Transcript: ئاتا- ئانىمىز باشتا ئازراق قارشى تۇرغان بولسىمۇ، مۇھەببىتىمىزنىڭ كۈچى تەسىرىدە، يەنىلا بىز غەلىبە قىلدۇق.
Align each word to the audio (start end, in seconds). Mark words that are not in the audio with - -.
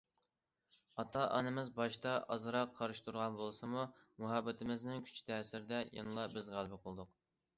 ئاتا- 1.01 1.25
ئانىمىز 1.33 1.67
باشتا 1.79 2.13
ئازراق 2.35 2.71
قارشى 2.79 3.05
تۇرغان 3.09 3.37
بولسىمۇ، 3.41 3.85
مۇھەببىتىمىزنىڭ 4.25 5.05
كۈچى 5.09 5.23
تەسىرىدە، 5.31 5.85
يەنىلا 5.99 6.25
بىز 6.39 6.53
غەلىبە 6.57 6.81
قىلدۇق. 6.89 7.17